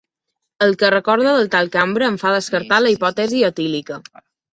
[0.67, 4.01] El que recordo del tal Cambra em fa descartar la hipòtesi etílica.